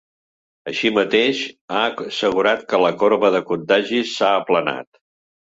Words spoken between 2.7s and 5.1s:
que la corba de contagis s’ha aplanat.